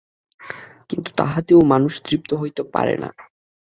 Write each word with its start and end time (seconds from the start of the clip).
কিন্তু 0.89 1.09
তাহাতেও 1.17 1.59
মানুষ 1.63 1.93
তৃপ্ত 2.05 2.29
হইতে 2.33 2.61
পারে 2.73 2.95
নাই। 2.97 3.15